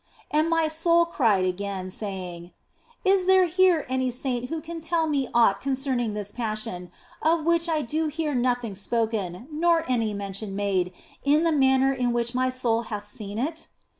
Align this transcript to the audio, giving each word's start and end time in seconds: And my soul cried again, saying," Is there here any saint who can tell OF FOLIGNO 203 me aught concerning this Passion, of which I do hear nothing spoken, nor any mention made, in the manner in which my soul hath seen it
And 0.31 0.49
my 0.49 0.67
soul 0.67 1.05
cried 1.05 1.45
again, 1.45 1.91
saying," 1.91 2.53
Is 3.05 3.27
there 3.27 3.45
here 3.45 3.85
any 3.87 4.09
saint 4.09 4.49
who 4.49 4.59
can 4.59 4.81
tell 4.81 5.01
OF 5.03 5.11
FOLIGNO 5.11 5.25
203 5.25 5.25
me 5.25 5.29
aught 5.35 5.61
concerning 5.61 6.13
this 6.15 6.31
Passion, 6.31 6.91
of 7.21 7.43
which 7.45 7.69
I 7.69 7.83
do 7.83 8.07
hear 8.07 8.33
nothing 8.33 8.73
spoken, 8.73 9.47
nor 9.51 9.85
any 9.87 10.15
mention 10.15 10.55
made, 10.55 10.91
in 11.23 11.43
the 11.43 11.51
manner 11.51 11.93
in 11.93 12.13
which 12.13 12.33
my 12.33 12.49
soul 12.49 12.81
hath 12.89 13.05
seen 13.05 13.37
it 13.37 13.67